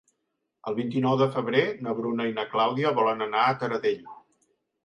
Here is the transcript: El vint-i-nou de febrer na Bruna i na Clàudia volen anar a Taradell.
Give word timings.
El 0.71 0.77
vint-i-nou 0.77 1.17
de 1.19 1.27
febrer 1.35 1.61
na 1.87 1.95
Bruna 1.99 2.27
i 2.31 2.35
na 2.39 2.47
Clàudia 2.55 2.95
volen 3.03 3.25
anar 3.27 3.45
a 3.47 3.53
Taradell. 3.65 4.05